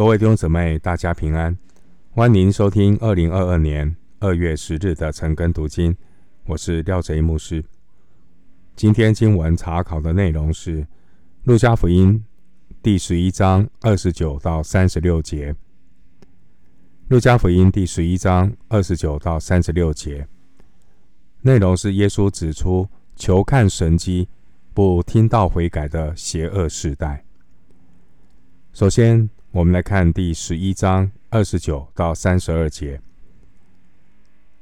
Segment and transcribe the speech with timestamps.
[0.00, 1.54] 各位弟兄姊妹，大家平安，
[2.12, 5.94] 欢迎收听二零二二年二月十日的晨更读经。
[6.46, 7.62] 我是廖贼牧师。
[8.74, 10.80] 今天经文查考的内容是
[11.44, 12.24] 《路加福音》
[12.82, 15.52] 第十一章二十九到三十六节。
[17.08, 20.26] 《路加福音》第十一章二十九到三十六节
[21.42, 24.26] 内容是耶稣指出求看神迹、
[24.72, 27.22] 不听道悔改的邪恶世代。
[28.72, 33.00] 首先，我们来看第十一章二十九到三十二节。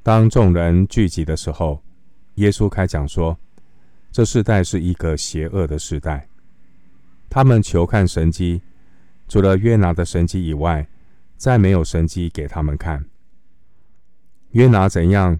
[0.01, 1.83] 当众人聚集的时候，
[2.35, 3.37] 耶稣开讲说
[4.11, 6.27] ：“这世代是一个邪恶的世代，
[7.29, 8.63] 他们求看神迹，
[9.27, 10.87] 除了约拿的神迹以外，
[11.37, 13.05] 再没有神迹给他们看。
[14.53, 15.39] 约拿怎样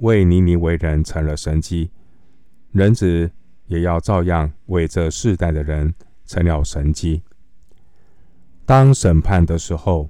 [0.00, 1.90] 为尼尼微人成了神迹，
[2.72, 3.30] 人子
[3.66, 5.94] 也要照样为这世代的人
[6.26, 7.22] 成了神迹。”
[8.70, 10.08] 当审判的时候，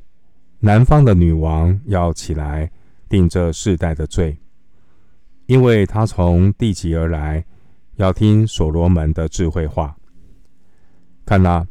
[0.59, 2.71] 南方的女王要起来
[3.09, 4.39] 定这世代的罪，
[5.47, 7.43] 因为她从地极而来，
[7.97, 9.97] 要听所罗门的智慧话。
[11.25, 11.67] 看哪，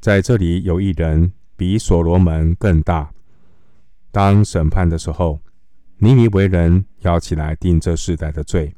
[0.00, 3.10] 在这里有一人比所罗门更大。
[4.10, 5.38] 当审判的时候，
[5.98, 8.74] 尼尼微人要起来定这世代的罪，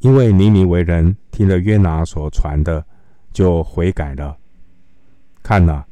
[0.00, 2.84] 因为尼尼微人听了约拿所传的，
[3.32, 4.36] 就悔改了。
[5.42, 5.86] 看哪。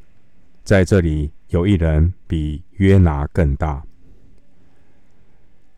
[0.69, 3.83] 在这里有一人比约拿更大。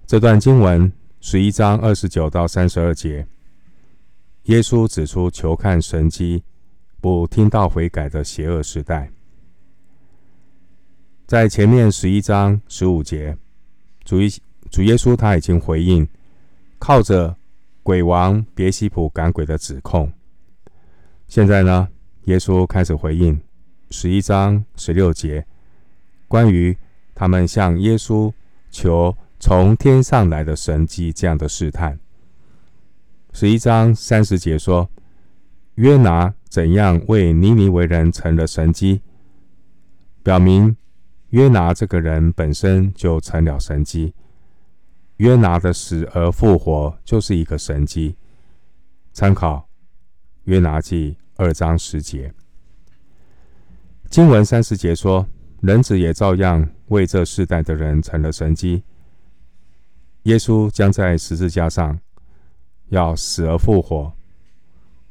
[0.05, 3.25] 这段经文十一章二十九到三十二节，
[4.47, 6.43] 耶稣指出求看神迹、
[6.99, 9.09] 不听到悔改的邪恶时代。
[11.25, 13.37] 在前面十一章十五节，
[14.03, 14.17] 主
[14.69, 16.05] 主耶稣他已经回应，
[16.79, 17.33] 靠着
[17.81, 20.11] 鬼王别西卜赶鬼的指控。
[21.29, 21.87] 现在呢，
[22.25, 23.41] 耶稣开始回应。
[23.91, 25.45] 十一章十六节，
[26.29, 26.75] 关于
[27.13, 28.31] 他们向耶稣
[28.71, 31.99] 求从天上来的神迹这样的试探。
[33.33, 34.89] 十一章三十节说，
[35.75, 39.01] 约拿怎样为尼尼微人成了神迹，
[40.23, 40.77] 表明
[41.31, 44.13] 约拿这个人本身就成了神迹。
[45.17, 48.15] 约拿的死而复活就是一个神迹。
[49.11, 49.67] 参考
[50.45, 52.33] 约拿记二章十节。
[54.11, 55.25] 经文三十节说
[55.63, 58.83] ：“人子也照样为这世代的人成了神机。
[60.23, 61.97] 耶稣将在十字架上
[62.89, 64.11] 要死而复活，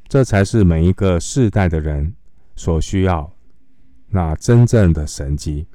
[0.07, 2.13] 这才是每一个世代的人
[2.55, 3.33] 所需要
[4.07, 5.65] 那真正的神迹。”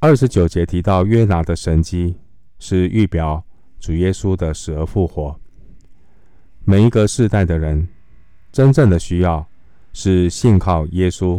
[0.00, 2.16] 二十九节提到约拿的神迹
[2.58, 3.44] 是预表
[3.78, 5.38] 主耶稣的死而复活。
[6.64, 7.86] 每一个世代的人
[8.50, 9.46] 真正的需要
[9.92, 11.38] 是信靠耶稣。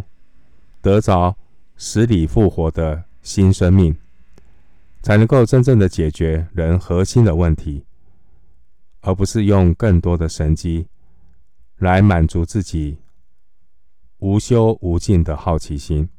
[0.81, 1.37] 得着
[1.77, 3.95] 死里复活的新生命，
[5.01, 7.85] 才能够真正的解决人核心的问题，
[9.01, 10.87] 而不是用更多的神机
[11.77, 12.97] 来满足自己
[14.17, 16.09] 无休无尽的好奇心。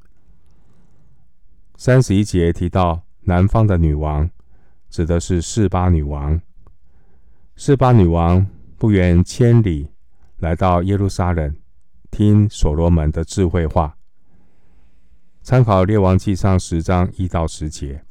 [1.76, 4.30] 三十一节提到南方的女王，
[4.90, 6.40] 指的是示巴女王。
[7.56, 8.46] 示巴女王
[8.78, 9.88] 不远千里
[10.38, 11.54] 来到耶路撒冷，
[12.10, 13.96] 听所罗门的智慧话。
[15.42, 18.04] 参考《列王记上》十章一到十节，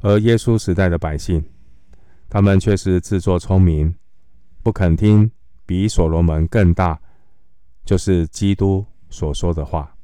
[0.00, 1.44] 而耶稣时代的百姓，
[2.28, 3.94] 他们却是自作聪明，
[4.64, 5.30] 不肯听
[5.64, 7.00] 比所罗门更大，
[7.84, 9.96] 就是基督所说的话。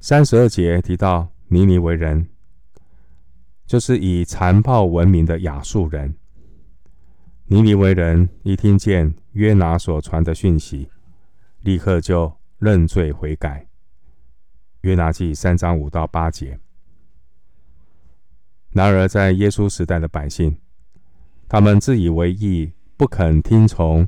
[0.00, 2.26] 三十二节提到尼尼微人，
[3.66, 6.16] 就是以残暴闻名的亚述人。
[7.44, 10.88] 尼尼微人一听见约拿所传的讯息，
[11.60, 13.66] 立刻就认罪悔改。
[14.84, 16.58] 约拿记三章五到八节。
[18.70, 20.54] 然而，在耶稣时代的百姓，
[21.48, 24.06] 他们自以为义，不肯听从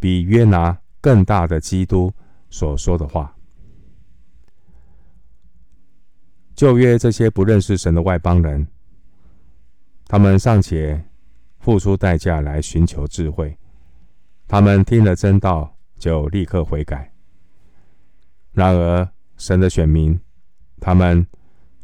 [0.00, 2.12] 比约拿更大的基督
[2.50, 3.36] 所说的话。
[6.56, 8.66] 旧约这些不认识神的外邦人，
[10.06, 11.04] 他们尚且
[11.60, 13.56] 付出代价来寻求智慧，
[14.48, 17.12] 他们听了真道就立刻悔改。
[18.52, 20.18] 然而，神的选民，
[20.80, 21.26] 他们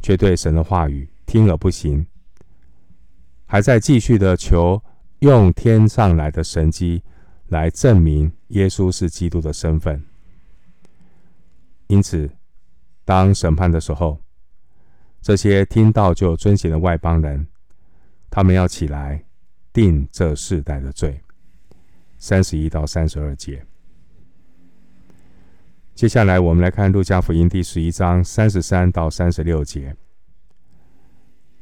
[0.00, 2.06] 却对神的话语听而不行，
[3.46, 4.82] 还在继续的求
[5.20, 7.02] 用天上来的神迹
[7.48, 10.04] 来证明耶稣是基督的身份。
[11.86, 12.30] 因此，
[13.04, 14.20] 当审判的时候，
[15.20, 17.46] 这些听到就遵行的外邦人，
[18.30, 19.24] 他们要起来
[19.72, 21.20] 定这世代的罪。
[22.18, 23.64] 三十一到三十二节。
[25.94, 29.94] 接下来，我们来看路加福音第十一章三十三到三十六节。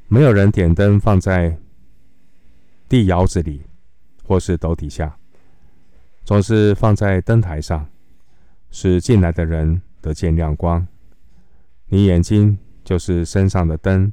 [0.07, 1.59] 没有人点灯放在
[2.89, 3.63] 地窑子里，
[4.25, 5.17] 或是斗底下，
[6.25, 7.87] 总是放在灯台上，
[8.71, 10.87] 使进来的人得见亮光。
[11.87, 14.13] 你眼睛就是身上的灯，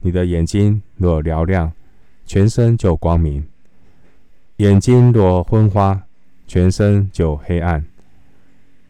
[0.00, 1.72] 你的眼睛若嘹亮，
[2.26, 3.42] 全身就光明；
[4.58, 6.06] 眼睛若昏花，
[6.46, 7.84] 全身就黑暗。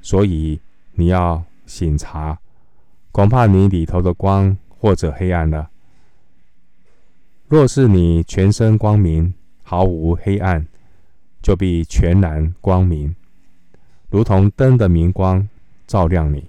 [0.03, 0.61] 所以
[0.93, 2.39] 你要醒察，
[3.13, 5.71] 恐怕你里头的光或者黑暗了。
[7.49, 10.67] 若是你全身光明，毫无黑暗，
[11.43, 13.15] 就必全然光明，
[14.09, 15.49] 如同灯的明光
[15.87, 16.49] 照亮你。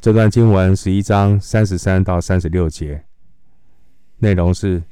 [0.00, 3.04] 这段经文十一章三十三到三十六节，
[4.18, 4.82] 内容是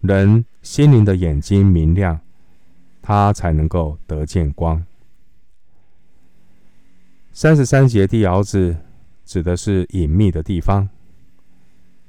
[0.00, 2.20] 人心灵的眼睛明亮，
[3.00, 4.84] 他才能够得见光。
[7.40, 8.76] 三十三节地窑子
[9.24, 10.86] 指的是隐秘的地方。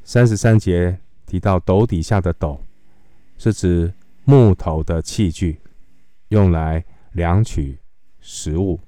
[0.04, 2.62] 三十三节提到斗底下的斗，
[3.38, 3.94] 是指
[4.26, 5.62] 木头的器具，
[6.28, 6.84] 用来
[7.14, 7.80] 量取
[8.20, 8.82] 食物。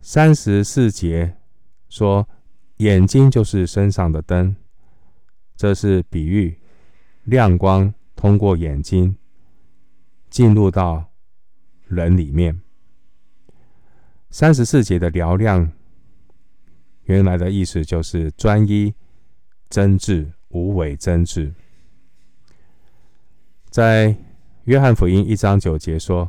[0.00, 1.36] 三十四节
[1.88, 2.28] 说
[2.78, 4.56] 眼睛就是身上的灯，
[5.54, 6.58] 这是比喻
[7.22, 9.16] 亮光通过眼睛
[10.28, 11.12] 进入到
[11.86, 12.63] 人里面。
[14.34, 15.70] 三十四节的嘹亮，
[17.04, 18.92] 原来的意思就是专一、
[19.70, 21.52] 真挚、无伪真挚。
[23.70, 24.16] 在
[24.64, 26.28] 约翰福音一章九节说，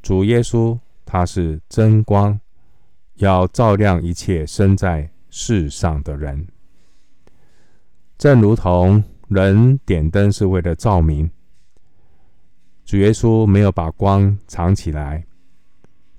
[0.00, 2.38] 主耶稣他是真光，
[3.16, 6.46] 要照亮一切生在世上的人。
[8.16, 11.28] 正如同人点灯是为了照明，
[12.84, 15.24] 主耶稣没有把光藏起来。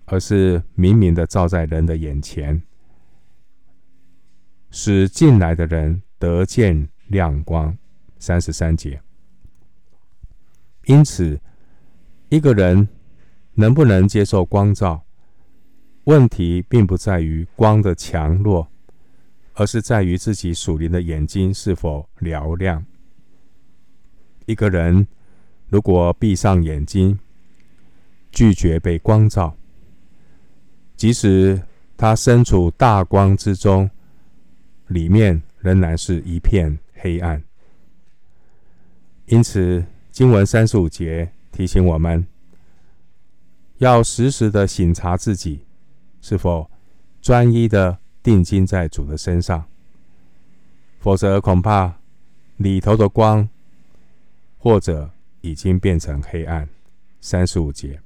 [0.10, 2.62] 而是明明的照在人的眼前，
[4.72, 7.78] 使进来的人得见亮光。
[8.18, 9.02] 三十三节。
[10.86, 11.40] 因此，
[12.28, 12.90] 一个人
[13.54, 15.06] 能不能接受光照，
[16.04, 18.68] 问题并不在于光的强弱，
[19.54, 22.86] 而是在于自己属灵的眼睛是否嘹亮。
[24.48, 25.08] 一个人
[25.68, 27.18] 如果闭上眼睛，
[28.32, 29.56] 拒绝被光照，
[31.00, 31.62] 即使
[31.96, 33.90] 他身处大光之中，
[34.88, 37.42] 里面仍然是一片黑暗。
[39.28, 42.28] 因此，经文三十五节提醒我们，
[43.78, 45.62] 要时时的省察自己
[46.19, 46.69] 是否
[47.22, 49.63] 专一的定睛在主的身上，
[51.00, 51.94] 否则恐怕
[52.57, 53.48] 里头的光，
[54.57, 55.10] 或者
[55.40, 56.68] 已经变成黑暗。
[57.22, 58.01] 三十五节。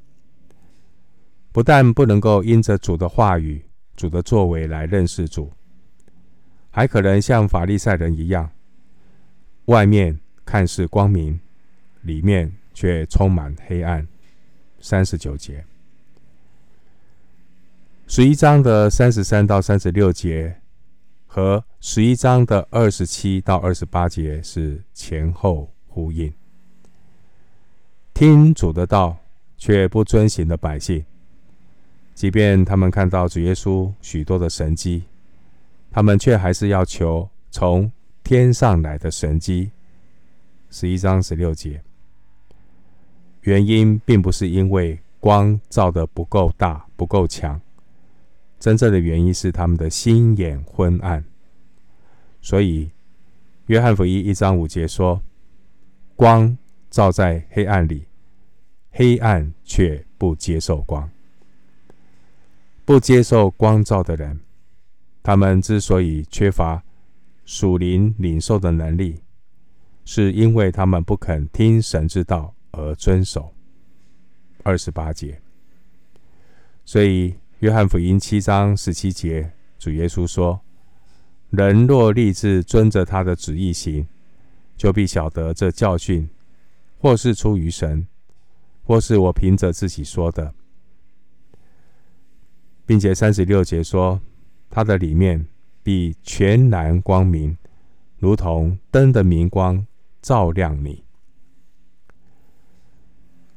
[1.54, 3.64] 不但不能够因着主的话语、
[3.96, 5.52] 主的作为来认识主，
[6.72, 8.50] 还可能像法利赛人一样，
[9.66, 11.40] 外面看似光明，
[12.02, 14.06] 里面却充满黑暗。
[14.80, 15.64] 三十九节，
[18.08, 20.60] 十一章的三十三到三十六节
[21.28, 26.34] 和十一章的二十七到二十八节是前后呼应。
[28.14, 29.16] 听主的道
[29.56, 31.06] 却不遵行的百姓。
[32.14, 35.04] 即便他们看到主耶稣许多的神迹，
[35.92, 37.92] 他们却还是要求从
[38.24, 39.72] 天上来的神迹。
[40.70, 41.82] 十一章十六节，
[43.42, 47.60] 原因并不是因为光照得不够大、不够强，
[48.60, 51.24] 真正的原因是他们的心眼昏暗。
[52.42, 52.90] 所以，
[53.68, 55.22] 约翰福音一章五节说
[56.16, 56.58] ：“光
[56.90, 58.06] 照在黑暗里，
[58.92, 61.10] 黑暗却不接受光。”
[62.86, 64.42] 不接受光照的人，
[65.22, 66.84] 他们之所以缺乏
[67.46, 69.22] 属灵领受的能力，
[70.04, 73.54] 是因为他们不肯听神之道而遵守。
[74.64, 75.42] 二十八节，
[76.84, 80.60] 所以约翰福音七章十七节，主耶稣说
[81.52, 84.06] ：“人若立志遵着他的旨意行，
[84.76, 86.30] 就必晓得这教训，
[86.98, 88.06] 或是出于神，
[88.84, 90.54] 或是我凭着自己说的。”
[92.86, 94.20] 并且三十六节说，
[94.70, 95.46] 他的里面
[95.82, 97.58] 必全然光明，
[98.18, 99.86] 如同灯的明光
[100.22, 101.04] 照亮你。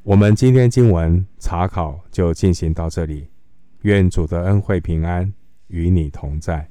[0.03, 3.29] 我们今天经文查考就进行到这里，
[3.83, 5.33] 愿主的恩惠平安
[5.67, 6.69] 与你同在。